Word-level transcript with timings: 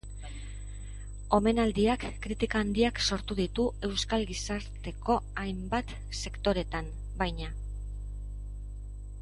Omenaldiak 1.37 2.05
kritika 2.23 2.61
handiak 2.65 3.03
sortu 3.09 3.37
ditu 3.41 3.67
euskal 3.89 4.25
gizarteko 4.31 5.19
hainbat 5.45 5.95
sektoretan, 6.23 6.91
baina. 7.23 7.55